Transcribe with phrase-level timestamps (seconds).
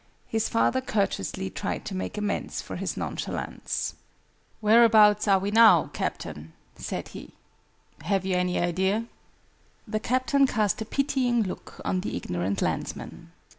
[0.25, 3.93] His father courteously tried to make amends for his nonchalance.
[4.59, 7.35] "Whereabouts are we now, Captain?" said he,
[8.05, 9.05] "Have you any idea?"
[9.87, 13.29] The Captain cast a pitying look on the ignorant landsman.